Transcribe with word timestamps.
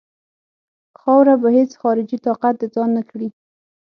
خاوره 1.01 1.35
به 1.41 1.49
هیڅ 1.57 1.71
خارجي 1.81 2.17
طاقت 2.25 2.53
د 2.59 2.63
ځان 2.75 2.89
نه 2.97 3.03
کړي. 3.09 3.27